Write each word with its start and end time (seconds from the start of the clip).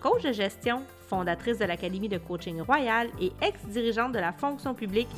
coach 0.00 0.22
de 0.22 0.32
gestion, 0.32 0.82
fondatrice 1.08 1.58
de 1.58 1.64
l'Académie 1.64 2.08
de 2.08 2.18
coaching 2.18 2.60
royal 2.60 3.08
et 3.20 3.32
ex-dirigeante 3.42 4.12
de 4.12 4.18
la 4.18 4.32
fonction 4.32 4.74
publique, 4.74 5.08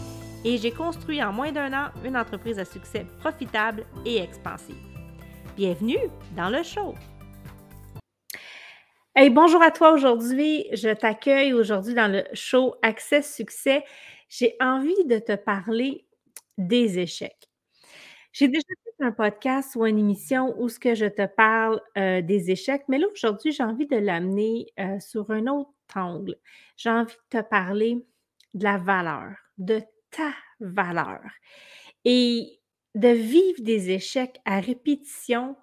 et 0.44 0.56
j'ai 0.56 0.70
construit 0.70 1.22
en 1.22 1.32
moins 1.32 1.52
d'un 1.52 1.72
an 1.72 1.90
une 2.04 2.16
entreprise 2.16 2.58
à 2.58 2.64
succès 2.64 3.06
profitable 3.18 3.84
et 4.06 4.18
expansive. 4.18 4.76
Bienvenue 5.56 5.98
dans 6.36 6.48
le 6.48 6.62
show! 6.62 6.94
Hey, 9.14 9.28
bonjour 9.28 9.60
à 9.60 9.70
toi 9.70 9.92
aujourd'hui. 9.92 10.66
Je 10.72 10.88
t'accueille 10.88 11.52
aujourd'hui 11.52 11.94
dans 11.94 12.10
le 12.10 12.24
show 12.32 12.76
Accès 12.80 13.22
Succès. 13.22 13.84
J'ai 14.28 14.54
envie 14.60 15.04
de 15.04 15.18
te 15.18 15.34
parler 15.34 16.06
des 16.56 16.98
échecs. 17.00 17.50
J'ai 18.32 18.48
déjà 18.48 18.62
un 19.02 19.12
podcast 19.12 19.76
ou 19.76 19.86
une 19.86 19.98
émission 19.98 20.54
où 20.60 20.68
ce 20.68 20.78
que 20.78 20.94
je 20.94 21.06
te 21.06 21.26
parle 21.26 21.80
euh, 21.96 22.22
des 22.22 22.50
échecs, 22.50 22.84
mais 22.88 22.98
là 22.98 23.06
aujourd'hui, 23.12 23.52
j'ai 23.52 23.62
envie 23.62 23.86
de 23.86 23.96
l'amener 23.96 24.66
euh, 24.78 24.98
sur 25.00 25.30
un 25.30 25.46
autre 25.46 25.70
angle. 25.94 26.36
J'ai 26.76 26.90
envie 26.90 27.14
de 27.32 27.38
te 27.38 27.42
parler 27.42 27.98
de 28.54 28.64
la 28.64 28.78
valeur, 28.78 29.36
de 29.58 29.82
ta 30.10 30.32
valeur 30.60 31.20
et 32.04 32.60
de 32.94 33.08
vivre 33.08 33.62
des 33.62 33.90
échecs 33.90 34.40
à 34.44 34.60
répétition. 34.60 35.56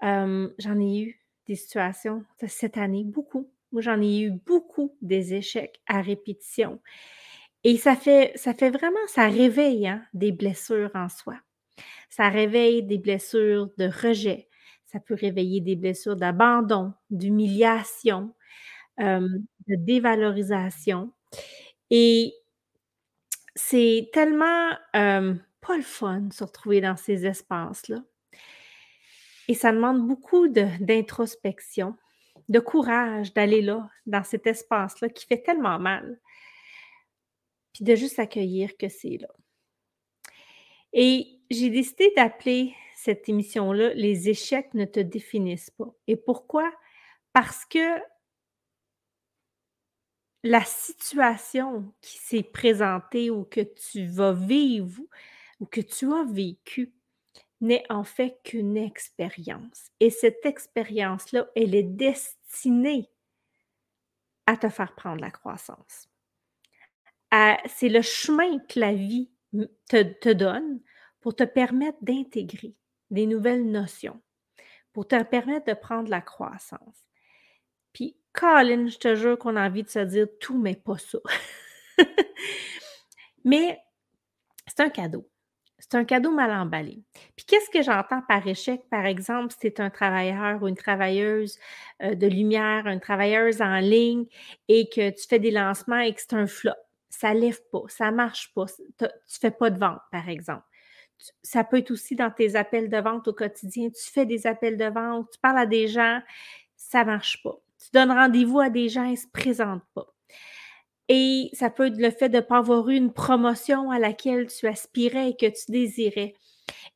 J'en 0.00 0.80
ai 0.80 1.00
eu 1.00 1.24
des 1.46 1.54
situations 1.54 2.24
cette 2.46 2.76
année, 2.76 3.04
beaucoup. 3.04 3.50
Moi, 3.72 3.82
j'en 3.82 4.00
ai 4.00 4.20
eu 4.20 4.30
beaucoup 4.30 4.96
des 5.02 5.34
échecs 5.34 5.80
à 5.86 6.00
répétition. 6.00 6.80
Et 7.64 7.76
ça 7.78 7.96
fait, 7.96 8.32
ça 8.36 8.54
fait 8.54 8.70
vraiment, 8.70 9.00
ça 9.06 9.26
réveille 9.28 9.88
hein, 9.88 10.02
des 10.12 10.32
blessures 10.32 10.90
en 10.94 11.08
soi. 11.08 11.34
Ça 12.10 12.28
réveille 12.28 12.82
des 12.82 12.98
blessures 12.98 13.70
de 13.78 13.86
rejet. 13.86 14.48
Ça 14.86 15.00
peut 15.00 15.14
réveiller 15.14 15.60
des 15.60 15.76
blessures 15.76 16.16
d'abandon, 16.16 16.92
d'humiliation, 17.10 18.34
de 18.98 19.40
dévalorisation. 19.66 21.12
Et 21.90 22.32
c'est 23.54 24.10
tellement 24.12 24.70
pas 24.92 25.76
le 25.76 25.82
fun 25.82 26.20
de 26.20 26.32
se 26.32 26.44
retrouver 26.44 26.80
dans 26.80 26.96
ces 26.96 27.26
espaces-là. 27.26 28.02
Et 29.48 29.54
ça 29.54 29.72
demande 29.72 30.06
beaucoup 30.06 30.48
d'introspection, 30.48 31.96
de, 32.48 32.60
courage 32.60 33.34
d'aller 33.34 33.62
là, 33.62 33.88
dans 34.06 34.24
cet 34.24 34.46
espace-là 34.46 35.08
qui 35.08 35.26
fait 35.26 35.42
tellement 35.42 35.78
mal. 35.78 36.18
Puis 37.72 37.84
de 37.84 37.94
juste 37.94 38.18
accueillir 38.18 38.76
que 38.76 38.88
c'est 38.88 39.18
là. 39.18 39.28
Et 40.92 41.40
j'ai 41.54 41.70
décidé 41.70 42.12
d'appeler 42.16 42.74
cette 42.96 43.28
émission-là 43.28 43.94
Les 43.94 44.28
échecs 44.28 44.72
ne 44.74 44.84
te 44.84 45.00
définissent 45.00 45.70
pas. 45.70 45.92
Et 46.06 46.16
pourquoi? 46.16 46.72
Parce 47.32 47.64
que 47.64 48.00
la 50.42 50.64
situation 50.64 51.92
qui 52.00 52.18
s'est 52.18 52.42
présentée 52.42 53.30
ou 53.30 53.44
que 53.44 53.60
tu 53.60 54.06
vas 54.06 54.32
vivre 54.32 55.02
ou 55.60 55.66
que 55.66 55.80
tu 55.80 56.12
as 56.12 56.24
vécu 56.24 56.92
n'est 57.60 57.84
en 57.90 58.04
fait 58.04 58.38
qu'une 58.44 58.76
expérience. 58.76 59.90
Et 60.00 60.10
cette 60.10 60.44
expérience-là, 60.44 61.46
elle 61.56 61.74
est 61.74 61.82
destinée 61.82 63.10
à 64.46 64.56
te 64.56 64.68
faire 64.68 64.94
prendre 64.94 65.22
la 65.22 65.30
croissance. 65.30 66.08
C'est 67.66 67.88
le 67.88 68.02
chemin 68.02 68.58
que 68.60 68.78
la 68.78 68.94
vie 68.94 69.30
te, 69.88 70.02
te 70.02 70.28
donne 70.28 70.80
pour 71.24 71.34
te 71.34 71.44
permettre 71.44 71.96
d'intégrer 72.02 72.74
des 73.08 73.24
nouvelles 73.24 73.64
notions, 73.64 74.20
pour 74.92 75.08
te 75.08 75.22
permettre 75.22 75.64
de 75.64 75.72
prendre 75.72 76.10
la 76.10 76.20
croissance. 76.20 77.06
Puis, 77.94 78.18
Colin, 78.34 78.88
je 78.88 78.98
te 78.98 79.14
jure 79.14 79.38
qu'on 79.38 79.56
a 79.56 79.66
envie 79.66 79.84
de 79.84 79.88
se 79.88 80.00
dire 80.00 80.26
tout, 80.38 80.58
mais 80.58 80.76
pas 80.76 80.98
ça. 80.98 81.18
mais 83.44 83.80
c'est 84.66 84.80
un 84.80 84.90
cadeau. 84.90 85.26
C'est 85.78 85.94
un 85.94 86.04
cadeau 86.04 86.30
mal 86.30 86.50
emballé. 86.50 87.02
Puis 87.36 87.46
qu'est-ce 87.46 87.70
que 87.70 87.82
j'entends 87.82 88.20
par 88.28 88.46
échec, 88.46 88.82
par 88.90 89.06
exemple, 89.06 89.54
si 89.54 89.60
c'est 89.62 89.80
un 89.80 89.88
travailleur 89.88 90.62
ou 90.62 90.68
une 90.68 90.76
travailleuse 90.76 91.58
euh, 92.02 92.14
de 92.14 92.26
lumière, 92.26 92.86
une 92.86 93.00
travailleuse 93.00 93.62
en 93.62 93.78
ligne 93.78 94.26
et 94.68 94.90
que 94.90 95.08
tu 95.08 95.26
fais 95.26 95.38
des 95.38 95.52
lancements 95.52 96.00
et 96.00 96.12
que 96.12 96.20
c'est 96.20 96.34
un 96.34 96.46
flop. 96.46 96.72
Ça 97.08 97.32
ne 97.32 97.40
lève 97.40 97.62
pas, 97.72 97.84
ça 97.88 98.10
ne 98.10 98.16
marche 98.16 98.52
pas, 98.52 98.66
tu 98.66 99.04
ne 99.04 99.08
fais 99.26 99.50
pas 99.50 99.70
de 99.70 99.78
vente, 99.78 100.02
par 100.12 100.28
exemple 100.28 100.64
ça 101.42 101.64
peut 101.64 101.78
être 101.78 101.90
aussi 101.90 102.16
dans 102.16 102.30
tes 102.30 102.56
appels 102.56 102.88
de 102.88 102.96
vente 102.98 103.28
au 103.28 103.32
quotidien. 103.32 103.88
Tu 103.90 104.10
fais 104.10 104.26
des 104.26 104.46
appels 104.46 104.76
de 104.76 104.86
vente, 104.86 105.30
tu 105.32 105.38
parles 105.40 105.58
à 105.58 105.66
des 105.66 105.88
gens, 105.88 106.20
ça 106.76 107.00
ne 107.00 107.06
marche 107.06 107.42
pas. 107.42 107.58
Tu 107.78 107.90
donnes 107.92 108.12
rendez-vous 108.12 108.60
à 108.60 108.70
des 108.70 108.88
gens, 108.88 109.04
ils 109.04 109.12
ne 109.12 109.16
se 109.16 109.28
présentent 109.32 109.86
pas. 109.94 110.06
Et 111.08 111.50
ça 111.52 111.70
peut 111.70 111.86
être 111.86 111.98
le 111.98 112.10
fait 112.10 112.28
de 112.28 112.36
ne 112.36 112.40
pas 112.40 112.58
avoir 112.58 112.88
eu 112.88 112.96
une 112.96 113.12
promotion 113.12 113.90
à 113.90 113.98
laquelle 113.98 114.46
tu 114.46 114.66
aspirais 114.66 115.30
et 115.30 115.36
que 115.36 115.46
tu 115.46 115.70
désirais. 115.70 116.34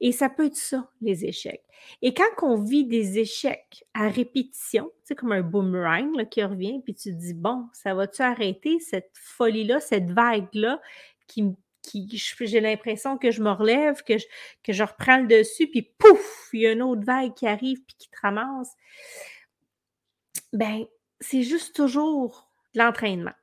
Et 0.01 0.13
ça 0.13 0.29
peut 0.31 0.47
être 0.47 0.57
ça, 0.57 0.89
les 1.03 1.25
échecs. 1.27 1.65
Et 2.03 2.15
quand 2.15 2.31
on 2.43 2.63
vit 2.63 2.85
des 2.85 3.19
échecs 3.19 3.85
à 3.95 4.09
répétition, 4.09 4.91
c'est 5.05 5.15
comme 5.15 5.33
un 5.33 5.43
boomerang 5.43 6.29
qui 6.29 6.43
revient, 6.43 6.81
puis 6.83 6.95
tu 6.95 7.11
te 7.11 7.19
dis, 7.19 7.35
bon, 7.35 7.67
ça 7.73 7.95
va-tu 7.95 8.23
arrêter 8.23 8.79
cette 8.81 9.13
folie-là, 9.15 9.81
cette 9.81 10.11
vague-là 10.11 10.81
qui, 11.27 11.43
me 11.43 11.53
j'ai 12.41 12.61
l'impression 12.61 13.19
que 13.19 13.31
je 13.31 13.43
me 13.43 13.51
relève, 13.51 14.03
que 14.03 14.19
je, 14.19 14.27
que 14.63 14.73
je 14.73 14.83
reprends 14.83 15.19
le 15.19 15.27
dessus, 15.27 15.69
puis 15.69 15.83
pouf, 15.83 16.49
il 16.53 16.61
y 16.61 16.67
a 16.67 16.73
une 16.73 16.83
autre 16.83 17.05
vague 17.05 17.35
qui 17.35 17.47
arrive 17.47 17.83
puis 17.85 17.97
qui 17.99 18.09
te 18.11 18.17
ramasse. 18.23 18.75
Ben, 20.53 20.85
c'est 21.21 21.43
juste 21.43 21.75
toujours 21.75 22.51
l'entraînement. 22.75 23.35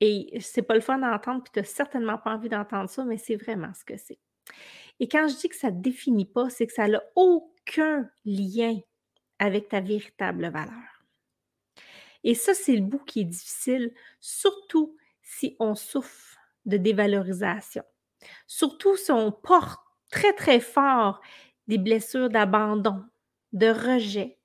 Et 0.00 0.40
c'est 0.40 0.62
pas 0.62 0.74
le 0.74 0.80
fun 0.80 0.98
d'entendre, 0.98 1.44
puis 1.44 1.52
tu 1.52 1.60
n'as 1.60 1.64
certainement 1.64 2.18
pas 2.18 2.34
envie 2.34 2.48
d'entendre 2.48 2.90
ça, 2.90 3.04
mais 3.04 3.18
c'est 3.18 3.36
vraiment 3.36 3.72
ce 3.74 3.84
que 3.84 3.96
c'est. 3.96 4.18
Et 5.00 5.08
quand 5.08 5.28
je 5.28 5.36
dis 5.36 5.48
que 5.48 5.56
ça 5.56 5.70
ne 5.70 5.80
définit 5.80 6.26
pas, 6.26 6.50
c'est 6.50 6.66
que 6.66 6.72
ça 6.72 6.88
n'a 6.88 7.02
aucun 7.14 8.10
lien 8.24 8.78
avec 9.38 9.68
ta 9.68 9.80
véritable 9.80 10.48
valeur. 10.50 11.04
Et 12.24 12.34
ça, 12.34 12.54
c'est 12.54 12.76
le 12.76 12.82
bout 12.82 13.04
qui 13.04 13.20
est 13.20 13.24
difficile, 13.24 13.92
surtout 14.20 14.96
si 15.22 15.56
on 15.58 15.74
souffre 15.74 16.38
de 16.66 16.76
dévalorisation. 16.76 17.82
Surtout 18.46 18.96
si 18.96 19.10
on 19.10 19.32
porte 19.32 19.80
très, 20.10 20.32
très 20.32 20.60
fort 20.60 21.20
des 21.68 21.78
blessures 21.78 22.30
d'abandon, 22.30 23.02
de 23.52 23.68
rejet, 23.68 24.38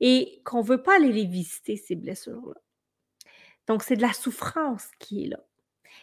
et 0.00 0.40
qu'on 0.44 0.62
ne 0.62 0.66
veut 0.66 0.82
pas 0.82 0.96
aller 0.96 1.12
les 1.12 1.26
visiter, 1.26 1.76
ces 1.76 1.94
blessures-là. 1.94 2.60
Donc, 3.66 3.82
c'est 3.82 3.96
de 3.96 4.02
la 4.02 4.12
souffrance 4.12 4.88
qui 4.98 5.24
est 5.24 5.28
là. 5.28 5.40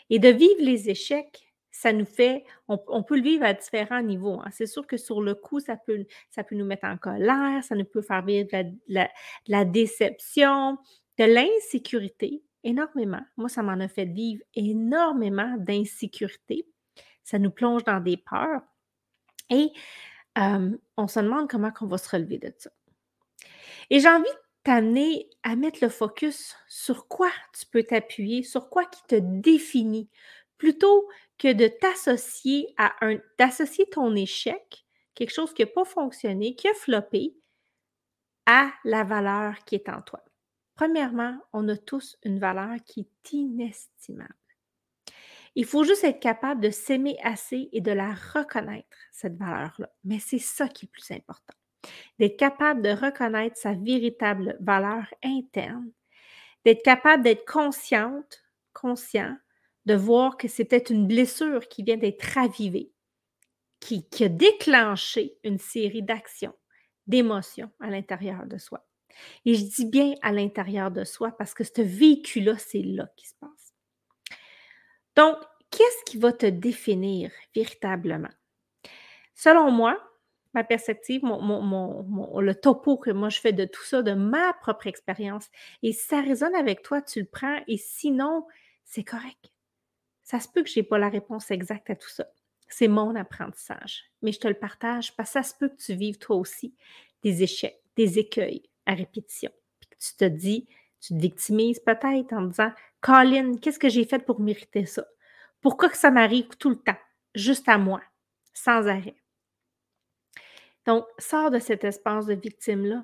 Et 0.10 0.20
de 0.20 0.30
vivre 0.30 0.62
les 0.62 0.90
échecs, 0.90 1.54
ça 1.72 1.94
nous 1.94 2.06
fait, 2.06 2.44
on, 2.68 3.04
peut 3.04 3.16
le 3.16 3.22
vivre 3.22 3.46
à 3.46 3.54
différents 3.54 4.02
niveaux. 4.02 4.40
Hein. 4.40 4.50
C'est 4.52 4.66
sûr 4.66 4.88
que 4.88 4.98
sur 4.98 5.22
le 5.22 5.36
coup, 5.36 5.60
ça 5.60 5.78
peut, 5.78 6.06
ça 6.30 6.44
peut 6.44 6.56
nous 6.56 6.66
mettre 6.66 6.86
en 6.86 6.98
colère, 6.98 7.64
ça 7.64 7.76
nous 7.76 7.86
peut 7.86 8.02
faire 8.02 8.24
vivre 8.24 8.48
de 8.52 9.06
la 9.48 9.66
déception, 9.66 10.78
de 11.20 11.24
l'insécurité, 11.26 12.42
énormément. 12.64 13.22
Moi, 13.38 13.50
ça 13.50 13.64
m'en 13.64 13.80
a 13.80 13.88
fait 13.88 14.06
vivre 14.06 14.44
énormément 14.56 15.56
d'insécurité. 15.58 16.68
Ça 17.24 17.40
nous 17.40 17.52
plonge 17.52 17.84
dans 17.84 18.00
des 18.00 18.18
peurs. 18.18 18.62
Et 19.50 19.72
on 20.36 21.08
se 21.08 21.20
demande 21.20 21.50
comment 21.50 21.72
on 21.82 21.88
va 21.88 21.98
se 21.98 22.10
relever 22.10 22.38
de 22.38 22.54
ça. 22.58 22.70
Et 23.90 24.00
j'ai 24.00 24.10
envie 24.10 24.24
de 24.24 24.42
t'amener 24.64 25.30
à 25.44 25.56
mettre 25.56 25.80
le 25.82 25.90
focus 25.90 26.56
sur 26.68 27.08
quoi 27.08 27.32
tu 27.58 27.66
peux 27.66 27.84
t'appuyer, 27.84 28.44
sur 28.44 28.70
quoi 28.70 28.86
qui 28.86 29.02
te 29.08 29.16
définit, 29.16 30.10
plutôt 30.58 31.08
que 31.38 31.54
de 31.54 31.68
t'associer 31.68 32.74
à 32.78 32.94
un, 33.06 33.18
d'associer 33.38 33.90
ton 33.90 34.16
échec, 34.16 34.86
quelque 35.16 35.34
chose 35.34 35.54
qui 35.54 35.62
n'a 35.62 35.68
pas 35.68 35.86
fonctionné, 35.86 36.56
qui 36.56 36.68
a 36.68 36.74
floppé, 36.74 37.38
à 38.46 38.72
la 38.84 39.04
valeur 39.04 39.56
qui 39.66 39.76
est 39.76 39.90
en 39.90 40.02
toi. 40.02 40.24
Premièrement, 40.78 41.36
on 41.54 41.68
a 41.70 41.76
tous 41.76 42.18
une 42.24 42.38
valeur 42.38 42.78
qui 42.86 43.00
est 43.02 43.34
inestimable. 43.34 44.36
Il 45.56 45.66
faut 45.66 45.84
juste 45.84 46.04
être 46.04 46.20
capable 46.20 46.62
de 46.62 46.70
s'aimer 46.70 47.18
assez 47.24 47.68
et 47.72 47.82
de 47.82 47.92
la 47.92 48.14
reconnaître, 48.14 48.96
cette 49.12 49.36
valeur-là. 49.38 49.90
Mais 50.04 50.20
c'est 50.20 50.38
ça 50.38 50.68
qui 50.68 50.86
est 50.86 50.90
le 50.90 50.92
plus 50.92 51.12
important. 51.12 51.56
D'être 52.20 52.38
capable 52.38 52.84
de 52.84 52.90
reconnaître 52.90 53.58
sa 53.58 53.74
véritable 53.74 54.56
valeur 54.60 55.12
interne, 55.24 55.92
d'être 56.64 56.84
capable 56.84 57.24
d'être 57.24 57.52
consciente, 57.52 58.44
conscient 58.74 59.36
de 59.88 59.96
voir 59.96 60.38
que 60.38 60.46
peut-être 60.46 60.92
une 60.92 61.08
blessure 61.08 61.68
qui 61.70 61.82
vient 61.82 61.98
d'être 61.98 62.22
ravivée, 62.36 62.92
qui 63.80 64.06
a 64.22 64.30
déclenché 64.30 65.40
une 65.44 65.58
série 65.58 66.04
d'actions, 66.04 66.54
d'émotions 67.08 67.72
à 67.80 67.90
l'intérieur 67.90 68.46
de 68.46 68.60
soi. 68.60 68.87
Et 69.46 69.56
je 69.56 69.64
dis 69.64 69.86
bien 69.86 70.14
à 70.22 70.32
l'intérieur 70.32 70.92
de 70.92 71.04
soi 71.04 71.32
parce 71.32 71.54
que 71.54 71.64
ce 71.64 71.82
véhicule-là, 71.82 72.58
c'est 72.58 72.82
là 72.82 73.10
qui 73.16 73.28
se 73.28 73.36
passe. 73.40 73.74
Donc, 75.16 75.38
qu'est-ce 75.72 76.12
qui 76.12 76.18
va 76.18 76.32
te 76.32 76.46
définir 76.46 77.32
véritablement? 77.56 78.30
Selon 79.34 79.72
moi, 79.72 79.98
ma 80.54 80.64
perspective, 80.64 81.22
le 81.24 82.54
topo 82.54 82.98
que 82.98 83.12
moi 83.12 83.30
je 83.30 83.40
fais 83.40 83.54
de 83.54 83.66
tout 83.66 83.84
ça, 83.84 84.02
de 84.02 84.14
ma 84.14 84.54
propre 84.54 84.88
expérience, 84.88 85.50
et 85.84 85.94
si 85.94 86.06
ça 86.06 86.22
résonne 86.22 86.56
avec 86.56 86.82
toi, 86.82 87.02
tu 87.02 87.20
le 87.20 87.28
prends, 87.28 87.60
et 87.68 87.78
sinon, 87.78 88.46
c'est 88.84 89.04
correct. 89.04 89.52
Ça 90.24 90.40
se 90.40 90.48
peut 90.48 90.64
que 90.64 90.70
je 90.70 90.80
n'ai 90.80 90.84
pas 90.84 90.98
la 90.98 91.10
réponse 91.10 91.52
exacte 91.52 91.90
à 91.90 91.96
tout 91.96 92.10
ça. 92.10 92.28
C'est 92.68 92.88
mon 92.88 93.16
apprentissage, 93.16 94.04
mais 94.22 94.32
je 94.32 94.40
te 94.40 94.48
le 94.48 94.56
partage 94.56 95.16
parce 95.16 95.30
que 95.30 95.34
ça 95.34 95.44
se 95.44 95.56
peut 95.56 95.70
que 95.70 95.82
tu 95.82 95.94
vives 95.94 96.18
toi 96.18 96.36
aussi 96.36 96.76
des 97.24 97.44
échecs, 97.44 97.82
des 97.96 98.20
écueils 98.20 98.64
à 98.88 98.96
répétition. 98.96 99.52
Puis 99.80 100.00
tu 100.00 100.16
te 100.18 100.26
dis, 100.26 100.68
tu 101.00 101.14
te 101.14 101.20
victimises 101.20 101.80
peut-être 101.80 102.34
en 102.34 102.42
disant 102.44 102.72
Colin, 103.02 103.58
qu'est-ce 103.58 103.80
que 103.80 103.90
j'ai 103.90 104.06
fait 104.06 104.26
pour 104.26 104.40
mériter 104.40 104.86
ça? 104.86 105.06
Pourquoi 105.62 105.90
que 105.90 105.98
ça 105.98 106.10
m'arrive 106.10 106.48
tout 106.58 106.70
le 106.70 106.78
temps, 106.78 106.98
juste 107.36 107.70
à 107.70 107.78
moi, 107.78 108.02
sans 108.54 108.88
arrêt? 108.88 109.16
Donc, 110.86 111.06
sors 111.20 111.52
de 111.52 111.60
cet 111.60 111.84
espace 111.84 112.26
de 112.26 112.34
victime-là 112.34 113.04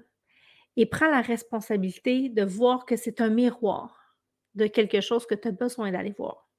et 0.78 0.86
prends 0.86 1.10
la 1.10 1.22
responsabilité 1.22 2.30
de 2.30 2.44
voir 2.44 2.86
que 2.86 2.96
c'est 2.96 3.22
un 3.22 3.30
miroir 3.30 4.16
de 4.56 4.68
quelque 4.68 5.02
chose 5.02 5.26
que 5.26 5.36
tu 5.36 5.50
as 5.50 5.52
besoin 5.52 5.92
d'aller 5.92 6.14
voir 6.18 6.50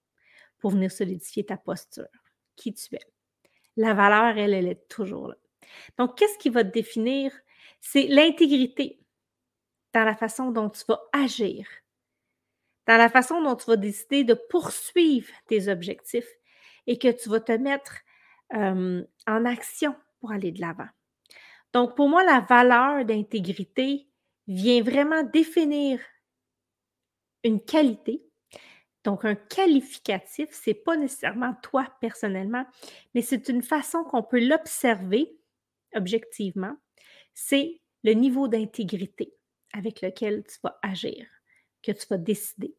pour 0.58 0.72
venir 0.72 0.92
solidifier 0.92 1.44
ta 1.44 1.56
posture, 1.56 2.06
qui 2.56 2.74
tu 2.74 2.94
es. 2.94 3.00
La 3.76 3.94
valeur, 3.94 4.38
elle, 4.38 4.54
elle 4.54 4.68
est 4.68 4.88
toujours 4.88 5.28
là. 5.28 5.36
Donc, 5.98 6.16
qu'est-ce 6.16 6.38
qui 6.38 6.50
va 6.50 6.62
te 6.62 6.70
définir? 6.70 7.32
C'est 7.80 8.06
l'intégrité 8.06 9.03
dans 9.94 10.04
la 10.04 10.16
façon 10.16 10.50
dont 10.50 10.68
tu 10.68 10.82
vas 10.88 11.00
agir, 11.12 11.66
dans 12.86 12.98
la 12.98 13.08
façon 13.08 13.40
dont 13.40 13.56
tu 13.56 13.66
vas 13.66 13.76
décider 13.76 14.24
de 14.24 14.34
poursuivre 14.34 15.32
tes 15.46 15.68
objectifs 15.68 16.28
et 16.86 16.98
que 16.98 17.08
tu 17.08 17.30
vas 17.30 17.40
te 17.40 17.52
mettre 17.52 18.00
en 18.50 19.44
action 19.46 19.96
pour 20.20 20.32
aller 20.32 20.52
de 20.52 20.60
l'avant. 20.60 20.88
Donc, 21.72 21.96
pour 21.96 22.08
moi, 22.08 22.22
la 22.24 22.40
valeur 22.40 23.04
d'intégrité 23.04 24.06
vient 24.46 24.82
vraiment 24.82 25.22
définir 25.22 26.00
une 27.42 27.64
qualité. 27.64 28.22
Donc, 29.02 29.24
un 29.24 29.34
qualificatif, 29.34 30.50
ce 30.52 30.70
n'est 30.70 30.74
pas 30.74 30.96
nécessairement 30.96 31.54
toi 31.62 31.86
personnellement, 32.00 32.64
mais 33.14 33.22
c'est 33.22 33.48
une 33.48 33.62
façon 33.62 34.04
qu'on 34.04 34.22
peut 34.22 34.40
l'observer 34.40 35.36
objectivement. 35.94 36.76
C'est 37.32 37.80
le 38.02 38.12
niveau 38.12 38.48
d'intégrité 38.48 39.34
avec 39.74 40.00
lequel 40.00 40.44
tu 40.44 40.56
vas 40.62 40.78
agir, 40.82 41.26
que 41.82 41.92
tu 41.92 42.06
vas 42.08 42.16
décider, 42.16 42.74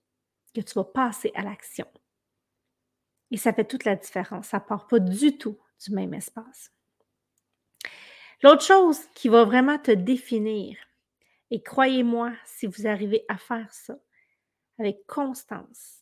que 0.55 0.61
tu 0.61 0.73
vas 0.73 0.85
passer 0.85 1.31
à 1.35 1.43
l'action. 1.43 1.87
Et 3.31 3.37
ça 3.37 3.53
fait 3.53 3.65
toute 3.65 3.83
la 3.83 3.95
différence. 3.95 4.47
Ça 4.47 4.59
ne 4.59 4.63
part 4.63 4.87
pas 4.87 4.99
du 4.99 5.37
tout 5.37 5.59
du 5.85 5.91
même 5.91 6.13
espace. 6.13 6.71
L'autre 8.41 8.63
chose 8.63 8.99
qui 9.13 9.29
va 9.29 9.43
vraiment 9.43 9.77
te 9.77 9.91
définir, 9.91 10.77
et 11.51 11.61
croyez-moi, 11.61 12.33
si 12.45 12.65
vous 12.65 12.87
arrivez 12.87 13.25
à 13.27 13.37
faire 13.37 13.71
ça 13.73 13.97
avec 14.79 15.05
constance, 15.05 16.01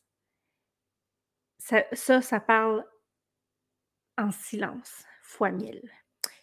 ça, 1.58 1.84
ça, 1.92 2.22
ça 2.22 2.40
parle 2.40 2.84
en 4.16 4.30
silence, 4.30 5.04
fois 5.22 5.50
mille. 5.50 5.90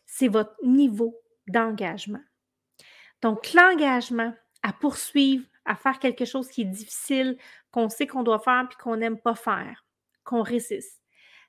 C'est 0.05 0.27
votre 0.27 0.55
niveau 0.63 1.21
d'engagement. 1.47 2.23
Donc, 3.21 3.53
l'engagement 3.53 4.33
à 4.63 4.73
poursuivre, 4.73 5.45
à 5.65 5.75
faire 5.75 5.99
quelque 5.99 6.25
chose 6.25 6.49
qui 6.49 6.61
est 6.61 6.65
difficile, 6.65 7.37
qu'on 7.71 7.89
sait 7.89 8.07
qu'on 8.07 8.23
doit 8.23 8.39
faire 8.39 8.67
puis 8.67 8.77
qu'on 8.77 8.97
n'aime 8.97 9.19
pas 9.19 9.35
faire, 9.35 9.85
qu'on 10.23 10.41
résiste. 10.41 11.01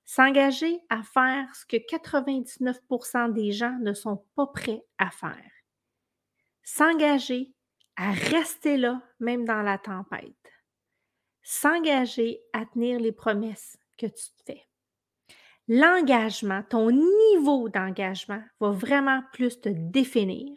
S'engager 0.04 0.80
à 0.88 1.02
faire 1.02 1.54
ce 1.54 1.64
que 1.64 1.76
99% 1.76 3.32
des 3.32 3.52
gens 3.52 3.76
ne 3.80 3.94
sont 3.94 4.24
pas 4.34 4.46
prêts 4.48 4.82
à 4.98 5.10
faire. 5.10 5.50
S'engager 6.62 7.52
à 7.96 8.10
rester 8.12 8.76
là, 8.76 9.00
même 9.20 9.44
dans 9.44 9.62
la 9.62 9.78
tempête. 9.78 10.34
S'engager 11.42 12.40
à 12.52 12.66
tenir 12.66 12.98
les 13.00 13.12
promesses 13.12 13.78
que 13.98 14.06
tu 14.06 14.24
te 14.36 14.42
fais. 14.46 14.66
L'engagement, 15.68 16.62
ton 16.68 16.90
niveau 16.90 17.68
d'engagement 17.68 18.42
va 18.60 18.70
vraiment 18.70 19.22
plus 19.32 19.60
te 19.60 19.68
définir 19.68 20.52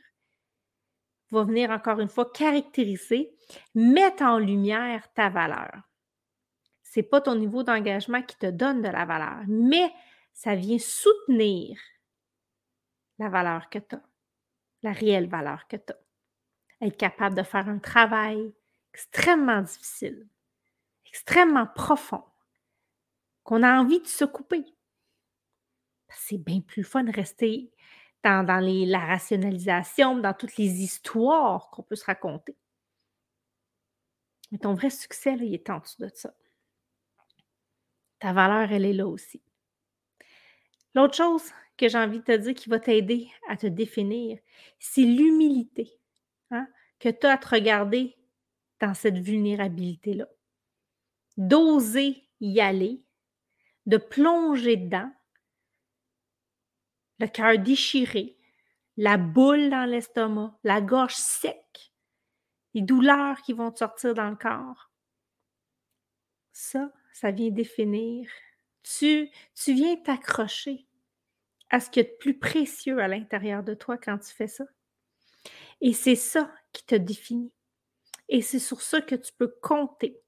va 1.32 1.44
venir 1.44 1.72
encore 1.72 2.00
une 2.00 2.10
fois 2.10 2.32
caractériser, 2.32 3.36
mettre 3.74 4.24
en 4.24 4.38
lumière 4.38 5.12
ta 5.14 5.30
valeur. 5.30 5.82
Ce 6.84 7.00
n'est 7.00 7.06
pas 7.06 7.22
ton 7.22 7.36
niveau 7.36 7.64
d'engagement 7.64 8.22
qui 8.22 8.38
te 8.38 8.50
donne 8.50 8.82
de 8.82 8.88
la 8.88 9.06
valeur, 9.06 9.44
mais 9.48 9.92
ça 10.34 10.56
vient 10.56 10.80
soutenir 10.80 11.78
la 13.20 13.30
valeur 13.30 13.70
que 13.70 13.80
tu 13.80 13.96
as, 13.96 14.04
la 14.84 14.92
réelle 14.92 15.28
valeur 15.28 15.68
que 15.68 15.78
tu 15.78 15.94
as. 15.94 16.86
Être 16.86 16.98
capable 16.98 17.36
de 17.36 17.44
faire 17.44 17.68
un 17.68 17.80
travail 17.80 18.54
extrêmement 18.94 19.62
difficile, 19.62 20.28
extrêmement 21.06 21.68
profond, 21.68 22.24
qu'on 23.44 23.64
a 23.64 23.80
envie 23.80 24.02
de 24.02 24.08
se 24.08 24.26
couper. 24.26 24.66
C'est 26.10 26.38
bien 26.38 26.62
plus 26.62 26.84
fun 26.84 27.04
de 27.04 27.12
rester 27.12 27.72
dans, 28.26 28.60
la 28.60 29.00
rationalisation, 29.00 30.18
dans 30.18 30.34
toutes 30.34 30.58
les 30.58 30.82
histoires 30.82 31.70
qu'on 31.70 31.84
peut 31.84 31.96
se 31.96 32.06
raconter. 32.06 32.56
Mais 34.52 34.58
ton 34.58 34.74
vrai 34.74 34.90
succès, 34.90 35.36
il 35.40 35.54
est 35.54 35.70
en 35.70 35.80
dessous 35.80 36.02
de 36.02 36.12
ça. 36.14 36.34
Ta 38.20 38.34
valeur, 38.34 38.72
elle 38.72 38.86
est 38.86 38.94
là 38.94 39.08
aussi. 39.08 39.42
L'autre 40.96 41.16
chose 41.16 41.52
que 41.78 41.88
j'ai 41.88 41.98
envie 41.98 42.20
de 42.20 42.24
te 42.24 42.38
dire 42.38 42.54
qui 42.56 42.70
va 42.70 42.80
t'aider 42.80 43.30
à 43.50 43.58
te 43.58 43.68
définir, 43.68 44.40
c'est 44.80 45.02
l'humilité 45.02 45.92
hein, 46.52 46.68
que 47.00 47.10
tu 47.10 47.28
as 47.28 47.34
à 47.34 47.38
te 47.38 47.50
regarder 47.50 48.16
dans 48.80 48.94
cette 48.94 49.18
vulnérabilité-là. 49.18 50.28
D'oser 51.38 52.24
y 52.40 52.60
aller, 52.62 53.04
de 53.86 53.98
plonger 53.98 54.78
dedans, 54.78 55.12
le 57.20 57.28
cœur 57.28 57.58
déchiré, 57.58 58.38
la 58.98 59.18
boule 59.18 59.70
dans 59.70 59.90
l'estomac, 59.90 60.58
la 60.64 60.82
gorge 60.82 61.16
sec, 61.16 61.92
les 62.74 62.82
douleurs 62.82 63.42
qui 63.42 63.54
vont 63.54 63.72
te 63.72 63.80
sortir 63.80 64.14
dans 64.14 64.30
le 64.30 64.36
corps. 64.36 64.92
Ça, 66.52 66.92
ça 67.14 67.32
vient 67.32 67.50
définir. 67.50 68.30
Tu, 68.84 69.30
tu 69.54 69.74
viens 69.74 69.96
t'accrocher 69.98 70.86
à 71.70 71.80
ce 71.80 71.90
qui 71.90 72.00
est 72.00 72.04
de 72.04 72.18
plus 72.20 72.38
précieux 72.38 73.00
à 73.00 73.08
l'intérieur 73.08 73.64
de 73.64 73.74
toi 73.74 73.98
quand 73.98 74.18
tu 74.18 74.34
fais 74.34 74.48
ça. 74.48 74.66
Et 75.82 75.94
c'est 75.94 76.16
ça 76.16 76.54
qui 76.72 76.86
te 76.86 76.96
définit. 76.96 77.52
Et 78.30 78.42
c'est 78.42 78.60
sur 78.60 78.82
ça 78.82 79.02
que 79.02 79.16
tu 79.16 79.32
peux 79.34 79.54
compter. 79.62 80.22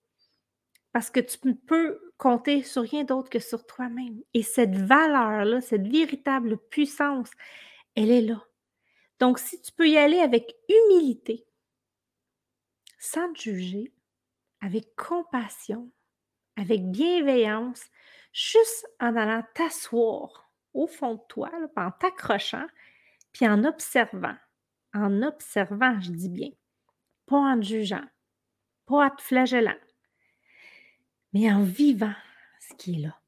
Parce 0.97 1.11
que 1.11 1.19
tu 1.19 1.37
peux 1.53 2.11
compter 2.17 2.63
sur 2.63 2.81
rien 2.81 3.03
d'autre 3.03 3.29
que 3.29 3.37
sur 3.37 3.67
toi-même. 3.67 4.19
Et 4.33 4.41
cette 4.41 4.75
valeur-là, 4.75 5.61
cette 5.61 5.87
véritable 5.87 6.57
puissance, 6.71 7.29
elle 7.93 8.09
est 8.09 8.23
là. 8.23 8.43
Donc, 9.19 9.37
si 9.37 9.61
tu 9.61 9.71
peux 9.73 9.87
y 9.87 9.95
aller 9.95 10.17
avec 10.17 10.55
humilité, 10.67 11.45
sans 12.97 13.31
te 13.31 13.41
juger, 13.41 13.93
avec 14.59 14.95
compassion, 14.95 15.91
avec 16.55 16.89
bienveillance, 16.89 17.83
juste 18.33 18.87
en 18.99 19.15
allant 19.15 19.43
t'asseoir 19.53 20.51
au 20.73 20.87
fond 20.87 21.13
de 21.13 21.21
toi, 21.29 21.51
en 21.75 21.91
t'accrochant, 21.91 22.65
puis 23.33 23.47
en 23.47 23.65
observant, 23.65 24.37
en 24.95 25.21
observant, 25.21 26.01
je 26.01 26.09
dis 26.09 26.29
bien, 26.29 26.49
pas 27.27 27.37
en 27.37 27.59
te 27.59 27.65
jugeant, 27.65 28.05
pas 28.87 29.05
en 29.05 29.09
te 29.11 29.21
flagellant, 29.21 29.77
mais 31.37 31.51
en 31.51 31.63
vivant 31.63 32.13
ce 32.59 32.73
qui 32.75 32.95
est 32.95 33.07
là. 33.07 33.19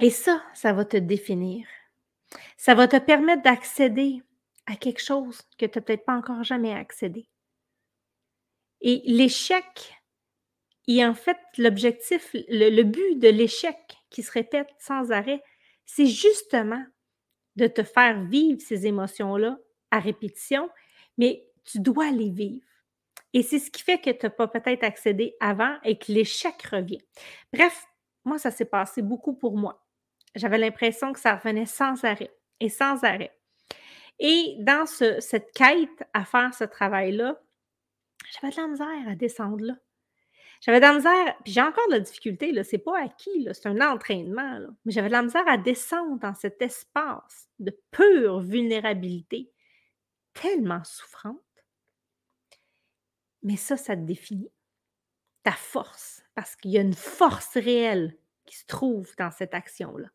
Et 0.00 0.10
ça, 0.10 0.42
ça 0.54 0.72
va 0.72 0.84
te 0.84 0.96
définir. 0.96 1.66
Ça 2.56 2.74
va 2.74 2.88
te 2.88 2.98
permettre 2.98 3.42
d'accéder 3.42 4.22
à 4.66 4.76
quelque 4.76 5.02
chose 5.02 5.42
que 5.58 5.66
tu 5.66 5.78
n'as 5.78 5.84
peut-être 5.84 6.04
pas 6.04 6.16
encore 6.16 6.42
jamais 6.42 6.74
accédé. 6.74 7.28
Et 8.80 9.02
l'échec 9.06 9.94
et 10.88 11.04
en 11.04 11.14
fait 11.14 11.38
l'objectif, 11.58 12.30
le, 12.34 12.82
but 12.82 13.18
de 13.18 13.28
l'échec 13.28 13.76
qui 14.10 14.22
se 14.22 14.30
répète 14.30 14.68
sans 14.78 15.10
arrêt, 15.10 15.42
c'est 15.84 16.06
justement 16.06 16.84
de 17.56 17.66
te 17.66 17.82
faire 17.82 18.22
vivre 18.24 18.60
ces 18.60 18.86
émotions-là 18.86 19.58
à 19.90 19.98
répétition, 19.98 20.68
mais 21.18 21.48
tu 21.64 21.80
dois 21.80 22.10
les 22.10 22.30
vivre. 22.30 22.66
Et 23.36 23.42
c'est 23.42 23.58
ce 23.58 23.70
qui 23.70 23.82
fait 23.82 23.98
que 23.98 24.08
tu 24.08 24.24
n'as 24.24 24.30
pas 24.30 24.48
peut-être 24.48 24.82
accédé 24.82 25.36
avant 25.40 25.76
et 25.84 25.98
que 25.98 26.10
l'échec 26.10 26.54
revient. 26.72 27.02
Bref, 27.52 27.84
moi, 28.24 28.38
ça 28.38 28.50
s'est 28.50 28.64
passé 28.64 29.02
beaucoup 29.02 29.34
pour 29.34 29.58
moi. 29.58 29.86
J'avais 30.34 30.56
l'impression 30.56 31.12
que 31.12 31.20
ça 31.20 31.36
revenait 31.36 31.66
sans 31.66 32.02
arrêt 32.06 32.34
et 32.60 32.70
sans 32.70 33.04
arrêt. 33.04 33.38
Et 34.20 34.56
dans 34.60 34.86
cette 34.86 35.52
quête 35.52 36.08
à 36.14 36.24
faire 36.24 36.54
ce 36.54 36.64
travail-là, 36.64 37.38
j'avais 38.32 38.54
de 38.54 38.58
la 38.58 38.68
misère 38.68 39.06
à 39.06 39.14
descendre 39.14 39.66
là. 39.66 39.74
J'avais 40.62 40.80
de 40.80 40.86
la 40.86 40.94
misère, 40.94 41.36
puis 41.44 41.52
j'ai 41.52 41.60
encore 41.60 41.86
de 41.88 41.92
la 41.92 42.00
difficulté, 42.00 42.52
là, 42.52 42.64
c'est 42.64 42.78
pas 42.78 42.98
acquis, 43.02 43.46
c'est 43.52 43.66
un 43.66 43.82
entraînement, 43.82 44.60
mais 44.86 44.92
j'avais 44.92 45.08
de 45.08 45.12
la 45.12 45.22
misère 45.22 45.46
à 45.46 45.58
descendre 45.58 46.18
dans 46.20 46.32
cet 46.32 46.62
espace 46.62 47.50
de 47.58 47.78
pure 47.90 48.40
vulnérabilité, 48.40 49.52
tellement 50.32 50.82
souffrante. 50.84 51.36
Mais 53.46 53.56
ça, 53.56 53.76
ça 53.76 53.94
te 53.94 54.00
définit 54.00 54.50
ta 55.44 55.52
force, 55.52 56.24
parce 56.34 56.56
qu'il 56.56 56.72
y 56.72 56.78
a 56.78 56.80
une 56.80 56.92
force 56.92 57.56
réelle 57.56 58.18
qui 58.44 58.56
se 58.56 58.66
trouve 58.66 59.14
dans 59.18 59.30
cette 59.30 59.54
action-là, 59.54 60.08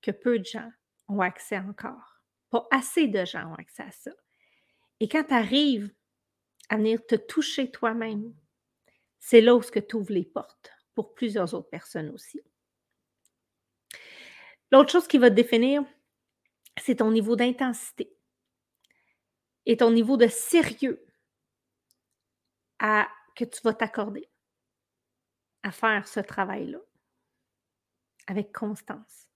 que 0.00 0.12
peu 0.12 0.38
de 0.38 0.44
gens 0.44 0.70
ont 1.08 1.18
accès 1.18 1.58
encore. 1.58 2.20
Pas 2.50 2.68
assez 2.70 3.08
de 3.08 3.24
gens 3.24 3.50
ont 3.50 3.56
accès 3.56 3.82
à 3.82 3.90
ça. 3.90 4.12
Et 5.00 5.08
quand 5.08 5.24
tu 5.24 5.34
arrives 5.34 5.92
à 6.68 6.76
venir 6.76 7.04
te 7.04 7.16
toucher 7.16 7.72
toi-même, 7.72 8.32
c'est 9.18 9.40
là 9.40 9.56
où 9.56 9.60
tu 9.60 9.96
ouvres 9.96 10.12
les 10.12 10.24
portes 10.24 10.70
pour 10.94 11.12
plusieurs 11.12 11.54
autres 11.54 11.70
personnes 11.70 12.10
aussi. 12.10 12.40
L'autre 14.70 14.92
chose 14.92 15.08
qui 15.08 15.18
va 15.18 15.28
te 15.28 15.34
définir, 15.34 15.82
c'est 16.80 16.96
ton 16.96 17.10
niveau 17.10 17.34
d'intensité 17.34 18.16
et 19.66 19.76
ton 19.76 19.90
niveau 19.90 20.16
de 20.16 20.28
sérieux 20.28 21.03
à, 22.78 23.08
que 23.34 23.44
tu 23.44 23.60
vas 23.62 23.74
t'accorder 23.74 24.28
à 25.62 25.70
faire 25.70 26.06
ce 26.06 26.20
travail-là 26.20 26.78
avec 28.26 28.52
constance. 28.52 29.28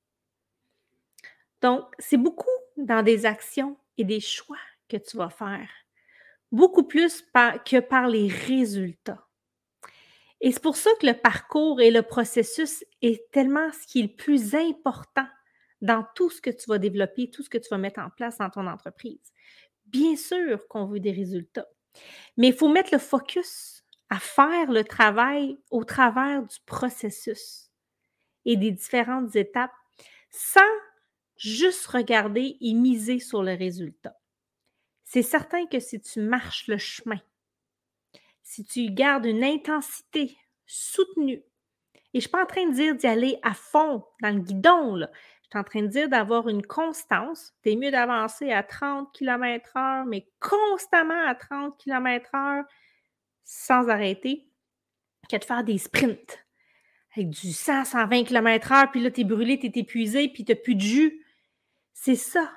Donc, 1.61 1.85
c'est 1.99 2.16
beaucoup 2.16 2.47
dans 2.76 3.02
des 3.02 3.26
actions 3.26 3.76
et 3.97 4.04
des 4.04 4.21
choix 4.21 4.59
que 4.88 4.97
tu 4.97 5.16
vas 5.16 5.30
faire, 5.30 5.68
beaucoup 6.52 6.85
plus 6.85 7.23
que 7.23 7.80
par 7.80 8.09
les 8.09 8.28
résultats. 8.28 9.26
Et 10.40 10.52
c'est 10.52 10.62
pour 10.62 10.76
ça 10.76 10.90
que 11.00 11.07
le 11.07 11.14
parcours 11.14 11.80
et 11.80 11.90
le 11.90 12.02
processus 12.02 12.85
est 13.02 13.30
tellement 13.33 13.73
ce 13.73 13.87
qui 13.87 14.00
est 14.00 14.02
le 14.02 14.16
plus 14.16 14.54
important 14.54 15.26
dans 15.80 16.04
tout 16.14 16.30
ce 16.30 16.40
que 16.40 16.50
tu 16.50 16.68
vas 16.68 16.78
développer, 16.78 17.30
tout 17.30 17.42
ce 17.42 17.50
que 17.50 17.59
tu 17.59 17.68
vas 17.71 17.78
mettre 17.78 18.00
en 18.00 18.11
place 18.11 18.38
dans 18.38 18.50
ton 18.50 18.66
entreprise. 18.66 19.33
Bien 19.87 20.16
sûr 20.16 20.68
qu'on 20.68 20.87
veut 20.87 21.00
des 21.00 21.12
résultats, 21.12 21.68
mais 22.37 22.49
il 22.49 22.55
faut 22.55 22.69
mettre 22.69 22.90
le 22.93 22.99
focus 22.99 23.85
à 24.11 24.19
faire 24.19 24.71
le 24.71 24.85
travail 24.85 25.59
au 25.71 25.85
travers 25.85 26.43
du 26.43 26.57
processus 26.67 27.71
et 28.45 28.57
des 28.57 28.71
différentes 28.71 29.37
étapes 29.37 29.73
sans 30.31 30.61
juste 31.37 31.87
regarder 31.87 32.57
et 32.61 32.75
miser 32.75 33.21
sur 33.21 33.43
le 33.43 33.55
résultat. 33.55 34.19
C'est 35.05 35.23
certain 35.23 35.67
que 35.67 35.81
si 35.81 36.00
tu 36.00 36.21
marches 36.21 36.67
le 36.69 36.78
chemin, 36.78 37.21
si 38.43 38.64
tu 38.64 38.90
gardes 38.90 39.26
une 39.26 39.45
intensité 39.45 40.37
soutenue, 40.67 41.43
et 42.14 42.14
je 42.14 42.17
ne 42.19 42.21
suis 42.21 42.31
pas 42.31 42.43
en 42.43 42.47
train 42.47 42.67
de 42.67 42.75
dire 42.75 42.95
d'y 42.95 43.07
aller 43.07 43.38
à 43.43 43.52
fond 43.55 44.05
dans 44.23 44.35
le 44.35 44.40
guidon, 44.40 44.95
là. 44.95 45.11
Je 45.49 45.57
suis 45.57 45.61
en 45.61 45.64
train 45.64 45.83
de 45.83 45.87
dire 45.87 46.09
d'avoir 46.11 46.49
une 46.49 46.64
constance. 46.64 47.55
C'est 47.64 47.75
mieux 47.75 47.90
d'avancer 47.90 48.52
à 48.52 48.62
30 48.62 49.11
km/h, 49.14 50.05
mais 50.07 50.28
constamment 50.40 51.26
à 51.26 51.35
30 51.35 51.78
km/h 51.78 52.64
sans 53.45 53.88
arrêter, 53.88 54.47
que 55.31 55.37
de 55.37 55.45
faire 55.45 55.64
des 55.64 55.78
sprints 55.78 56.45
avec 57.17 57.31
du 57.31 57.52
100, 57.52 57.87
120 57.87 58.25
km/h, 58.25 58.90
puis 58.90 59.00
là, 59.00 59.11
tu 59.11 59.23
es 59.23 59.25
brûlé, 59.25 59.59
tu 59.59 59.67
es 59.67 59.73
épuisé, 59.75 60.28
puis 60.28 60.45
tu 60.45 60.52
n'as 60.52 60.57
plus 60.57 60.75
de 60.75 60.81
jus. 60.81 61.25
C'est 61.95 62.14
ça 62.14 62.52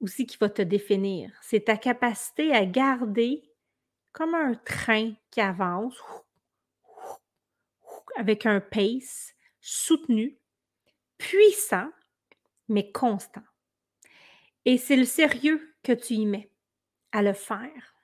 aussi 0.00 0.26
qui 0.26 0.36
va 0.36 0.50
te 0.50 0.62
définir. 0.62 1.32
C'est 1.40 1.64
ta 1.64 1.78
capacité 1.78 2.52
à 2.52 2.66
garder 2.66 3.42
comme 4.12 4.34
un 4.34 4.54
train 4.54 5.14
qui 5.30 5.40
avance 5.40 5.96
avec 8.16 8.44
un 8.44 8.60
pace 8.60 9.34
soutenu, 9.60 10.38
puissant, 11.22 11.88
mais 12.68 12.90
constant. 12.90 13.44
Et 14.64 14.76
c'est 14.76 14.96
le 14.96 15.04
sérieux 15.04 15.76
que 15.84 15.92
tu 15.92 16.14
y 16.14 16.26
mets 16.26 16.50
à 17.12 17.22
le 17.22 17.32
faire, 17.32 17.94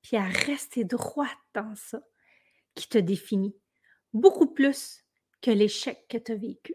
puis 0.00 0.16
à 0.16 0.24
rester 0.24 0.84
droite 0.84 1.28
dans 1.54 1.74
ça 1.74 2.00
qui 2.74 2.88
te 2.88 2.98
définit 2.98 3.54
beaucoup 4.14 4.46
plus 4.46 5.04
que 5.42 5.50
l'échec 5.50 6.06
que 6.08 6.16
tu 6.16 6.32
as 6.32 6.36
vécu. 6.36 6.74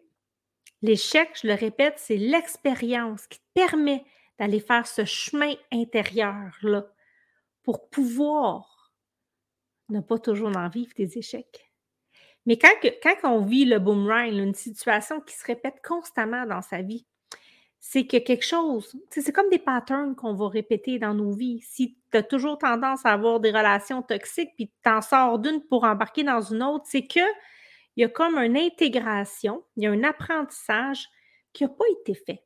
L'échec, 0.83 1.29
je 1.41 1.47
le 1.47 1.55
répète, 1.55 1.97
c'est 1.97 2.17
l'expérience 2.17 3.25
qui 3.25 3.39
te 3.39 3.45
permet 3.55 4.05
d'aller 4.37 4.59
faire 4.59 4.85
ce 4.85 5.03
chemin 5.03 5.55
intérieur-là 5.71 6.85
pour 7.63 7.89
pouvoir 7.89 8.93
ne 9.89 9.99
pas 9.99 10.19
toujours 10.19 10.55
en 10.55 10.69
vivre 10.69 10.93
des 10.95 11.17
échecs. 11.17 11.66
Mais 12.47 12.57
quand, 12.57 12.71
quand 13.03 13.15
on 13.25 13.41
vit 13.41 13.65
le 13.65 13.77
boomerang, 13.77 14.31
une 14.31 14.55
situation 14.55 15.19
qui 15.19 15.35
se 15.35 15.45
répète 15.45 15.75
constamment 15.85 16.45
dans 16.45 16.61
sa 16.61 16.81
vie, 16.81 17.05
c'est 17.79 18.07
que 18.07 18.17
quelque 18.17 18.45
chose, 18.45 18.97
c'est 19.11 19.33
comme 19.33 19.49
des 19.49 19.59
patterns 19.59 20.15
qu'on 20.15 20.33
va 20.33 20.47
répéter 20.47 20.97
dans 20.97 21.13
nos 21.13 21.33
vies. 21.33 21.61
Si 21.61 21.97
tu 22.09 22.17
as 22.17 22.23
toujours 22.23 22.57
tendance 22.57 23.05
à 23.05 23.11
avoir 23.11 23.41
des 23.41 23.51
relations 23.51 24.01
toxiques, 24.01 24.51
puis 24.55 24.67
tu 24.67 24.73
t'en 24.81 25.01
sors 25.01 25.39
d'une 25.39 25.61
pour 25.61 25.83
embarquer 25.83 26.23
dans 26.23 26.41
une 26.41 26.63
autre, 26.63 26.85
c'est 26.87 27.05
que 27.05 27.19
il 27.95 28.01
y 28.01 28.03
a 28.05 28.09
comme 28.09 28.37
une 28.37 28.57
intégration, 28.57 29.63
il 29.75 29.83
y 29.83 29.87
a 29.87 29.91
un 29.91 30.03
apprentissage 30.03 31.09
qui 31.51 31.63
n'a 31.63 31.69
pas 31.69 31.85
été 31.99 32.13
fait. 32.13 32.43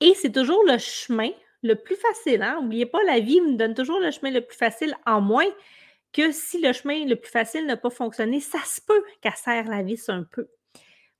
Et 0.00 0.12
c'est 0.14 0.32
toujours 0.32 0.62
le 0.64 0.76
chemin 0.76 1.30
le 1.62 1.74
plus 1.74 1.96
facile. 1.96 2.42
Hein? 2.42 2.58
N'oubliez 2.60 2.86
pas, 2.86 3.02
la 3.04 3.20
vie 3.20 3.40
me 3.40 3.56
donne 3.56 3.74
toujours 3.74 4.00
le 4.00 4.10
chemin 4.10 4.30
le 4.30 4.40
plus 4.42 4.56
facile, 4.56 4.94
en 5.06 5.20
moins 5.22 5.46
que 6.12 6.32
si 6.32 6.60
le 6.60 6.72
chemin 6.72 7.04
le 7.04 7.16
plus 7.16 7.30
facile 7.30 7.66
n'a 7.66 7.76
pas 7.76 7.90
fonctionné, 7.90 8.40
ça 8.40 8.62
se 8.64 8.80
peut 8.80 9.04
qu'elle 9.20 9.36
serre 9.36 9.68
la 9.68 9.82
vis 9.82 10.08
un 10.08 10.24
peu 10.24 10.48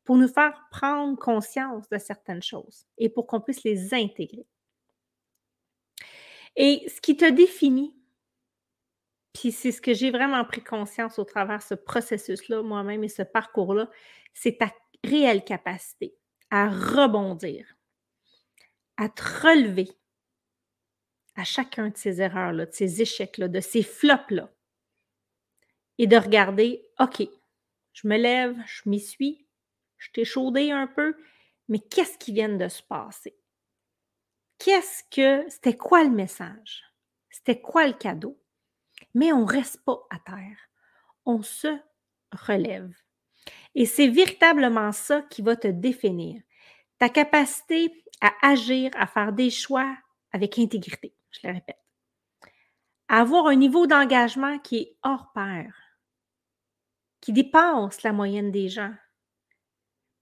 pour 0.05 0.17
nous 0.17 0.29
faire 0.29 0.61
prendre 0.71 1.17
conscience 1.19 1.89
de 1.89 1.99
certaines 1.99 2.43
choses 2.43 2.87
et 2.99 3.09
pour 3.09 3.27
qu'on 3.27 3.41
puisse 3.41 3.63
les 3.65 3.95
intégrer. 3.95 4.47
Et 6.57 6.85
ce 6.89 7.01
qui 7.01 7.17
te 7.17 7.31
définit, 7.31 7.95
puis 9.33 9.53
c'est 9.53 9.73
ce 9.73 9.81
que 9.81 9.95
j'ai 9.95 10.11
vraiment 10.11 10.45
pris 10.45 10.63
conscience 10.63 11.19
au 11.19 11.25
travers 11.25 11.63
ce 11.63 11.75
processus-là, 11.75 12.63
moi-même, 12.63 13.05
et 13.05 13.09
ce 13.09 13.23
parcours-là, 13.23 13.89
c'est 14.35 14.59
ta 14.59 14.73
réelle 15.05 15.45
capacité 15.45 16.15
à 16.51 16.69
rebondir, 16.69 17.77
à 18.97 19.09
te 19.09 19.23
relever 19.23 19.89
à 21.37 21.45
chacun 21.45 21.89
de 21.89 21.97
ces 21.97 22.21
erreurs-là, 22.21 22.67
de 22.67 22.73
ces 22.73 23.01
échecs-là, 23.01 23.49
de 23.49 23.61
ces 23.61 23.83
flops-là, 23.83 24.53
et 26.01 26.07
de 26.07 26.17
regarder, 26.17 26.89
OK, 26.99 27.23
je 27.93 28.09
me 28.09 28.17
lève, 28.17 28.57
je 28.67 28.89
m'y 28.89 29.01
suis, 29.01 29.47
je 29.99 30.11
t'ai 30.11 30.25
chaudé 30.25 30.71
un 30.71 30.87
peu, 30.87 31.15
mais 31.69 31.79
qu'est-ce 31.79 32.19
qui 32.19 32.33
vient 32.33 32.49
de 32.49 32.69
se 32.69 32.83
passer? 32.83 33.37
Qu'est-ce 34.59 35.05
que, 35.11 35.49
c'était 35.49 35.77
quoi 35.77 36.03
le 36.03 36.11
message? 36.11 36.85
C'était 37.31 37.61
quoi 37.61 37.87
le 37.87 37.93
cadeau? 37.93 38.41
mais 39.15 39.33
on 39.33 39.41
ne 39.41 39.51
reste 39.51 39.83
pas 39.85 40.07
à 40.11 40.19
terre. 40.19 40.57
On 41.25 41.43
se 41.43 41.69
relève. 42.33 42.93
Et 43.75 43.87
c'est 43.87 44.09
véritablement 44.09 44.93
ça 44.93 45.23
qui 45.23 45.43
va 45.43 45.57
te 45.57 45.69
définir. 45.69 46.43
Ta 46.99 47.09
capacité 47.09 48.05
à 48.21 48.33
agir, 48.43 48.91
à 48.95 49.07
faire 49.07 49.33
des 49.33 49.51
choix 49.51 49.97
avec 50.33 50.59
intégrité, 50.59 51.15
je 51.31 51.41
le 51.45 51.55
répète. 51.55 51.79
À 53.09 53.21
avoir 53.21 53.47
un 53.47 53.57
niveau 53.57 53.87
d'engagement 53.87 54.59
qui 54.59 54.77
est 54.77 54.97
hors 55.03 55.33
pair, 55.33 55.75
qui 57.21 57.33
dépasse 57.33 58.03
la 58.03 58.13
moyenne 58.13 58.51
des 58.51 58.69
gens. 58.69 58.95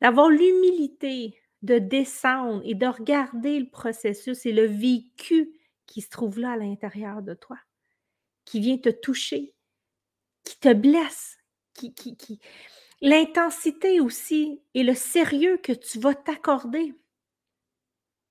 D'avoir 0.00 0.28
l'humilité 0.28 1.40
de 1.62 1.78
descendre 1.78 2.62
et 2.64 2.74
de 2.74 2.86
regarder 2.86 3.58
le 3.58 3.68
processus 3.68 4.46
et 4.46 4.52
le 4.52 4.66
vécu 4.66 5.52
qui 5.86 6.02
se 6.02 6.10
trouve 6.10 6.38
là 6.38 6.52
à 6.52 6.56
l'intérieur 6.56 7.22
de 7.22 7.34
toi 7.34 7.58
qui 8.48 8.60
vient 8.60 8.78
te 8.78 8.88
toucher, 8.88 9.54
qui 10.42 10.58
te 10.58 10.72
blesse, 10.72 11.36
qui, 11.74 11.92
qui, 11.92 12.16
qui... 12.16 12.40
l'intensité 13.02 14.00
aussi 14.00 14.62
et 14.72 14.84
le 14.84 14.94
sérieux 14.94 15.58
que 15.58 15.72
tu 15.72 15.98
vas 15.98 16.14
t'accorder 16.14 16.94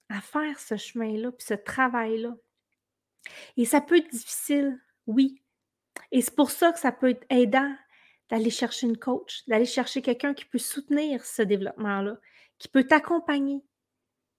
à 0.10 0.20
faire 0.20 0.60
ce 0.60 0.76
chemin-là, 0.76 1.32
puis 1.32 1.46
ce 1.46 1.54
travail-là. 1.54 2.36
Et 3.58 3.66
ça 3.66 3.80
peut 3.80 3.98
être 3.98 4.10
difficile, 4.10 4.82
oui. 5.06 5.44
Et 6.12 6.22
c'est 6.22 6.36
pour 6.36 6.50
ça 6.50 6.72
que 6.72 6.80
ça 6.80 6.92
peut 6.92 7.10
être 7.10 7.26
aidant 7.30 7.76
d'aller 8.30 8.50
chercher 8.50 8.88
une 8.88 8.98
coach, 8.98 9.44
d'aller 9.48 9.66
chercher 9.66 10.02
quelqu'un 10.02 10.34
qui 10.34 10.46
peut 10.46 10.58
soutenir 10.58 11.26
ce 11.26 11.42
développement-là, 11.42 12.18
qui 12.58 12.68
peut 12.68 12.84
t'accompagner, 12.84 13.64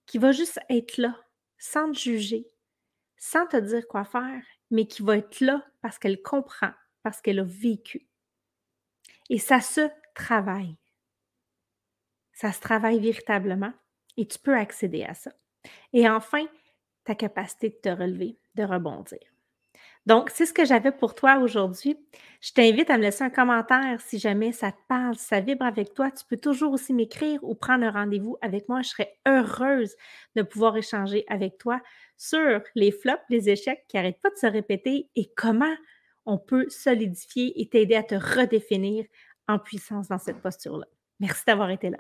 qui 0.07 0.18
va 0.18 0.33
juste 0.33 0.61
être 0.68 0.99
là, 0.99 1.16
sans 1.59 1.92
te 1.92 1.99
juger, 1.99 2.47
sans 3.16 3.47
te 3.47 3.57
dire 3.57 3.87
quoi 3.88 4.04
faire, 4.04 4.42
mais 4.71 4.87
qui 4.87 5.02
va 5.02 5.16
être 5.16 5.40
là 5.40 5.64
parce 5.80 5.99
qu'elle 5.99 6.23
comprend, 6.23 6.73
parce 7.02 7.21
qu'elle 7.21 7.40
a 7.40 7.45
vécu. 7.45 8.09
Et 9.30 9.38
ça 9.38 9.61
se 9.61 9.88
travaille. 10.14 10.76
Ça 12.33 12.52
se 12.52 12.61
travaille 12.61 13.00
véritablement 13.00 13.73
et 14.16 14.26
tu 14.26 14.38
peux 14.38 14.54
accéder 14.54 15.04
à 15.04 15.14
ça. 15.14 15.33
Et 15.92 16.09
enfin, 16.09 16.47
ta 17.04 17.14
capacité 17.14 17.71
de 17.71 17.75
te 17.75 17.88
relever, 17.88 18.38
de 18.54 18.62
rebondir. 18.62 19.18
Donc, 20.09 20.31
c'est 20.31 20.47
ce 20.47 20.55
que 20.55 20.65
j'avais 20.65 20.91
pour 20.91 21.15
toi 21.15 21.37
aujourd'hui. 21.37 21.99
Je 22.41 22.53
t'invite 22.53 22.88
à 22.88 22.97
me 22.97 23.03
laisser 23.03 23.25
un 23.25 23.29
commentaire 23.29 24.00
si 24.00 24.19
jamais 24.19 24.53
ça 24.53 24.73
te 24.73 24.79
parle, 24.88 25.17
si 25.17 25.27
ça 25.27 25.41
vibre 25.41 25.67
avec 25.67 25.93
toi. 25.93 26.11
Tu 26.11 26.25
peux 26.25 26.38
toujours 26.38 26.73
aussi 26.73 26.95
m'écrire 26.95 27.38
ou 27.45 27.55
prendre 27.55 27.85
un 27.85 27.91
rendez-vous 27.91 28.38
avec 28.41 28.71
moi. 28.71 28.81
Je 28.81 28.88
serais 28.88 29.19
heureuse 29.29 29.95
de 30.35 30.41
pouvoir 30.41 30.79
échanger 30.79 31.27
avec 31.29 31.59
toi 31.59 31.83
sur 32.17 32.62
les 32.75 32.91
flops, 32.91 33.23
les 33.29 33.50
échecs 33.50 33.85
qui 33.87 33.99
n'arrêtent 33.99 34.23
pas 34.23 34.31
de 34.31 34.37
se 34.37 34.47
répéter 34.47 35.11
et 35.15 35.31
comment 35.37 35.75
on 36.25 36.38
peut 36.38 36.65
solidifier 36.71 37.61
et 37.61 37.69
t'aider 37.69 37.95
à 37.95 38.03
te 38.03 38.15
redéfinir 38.15 39.05
en 39.47 39.59
puissance 39.59 40.09
dans 40.09 40.19
cette 40.19 40.41
posture-là. 40.41 40.87
Merci 41.21 41.43
d'avoir 41.47 41.69
été 41.69 41.91
là. 41.91 41.99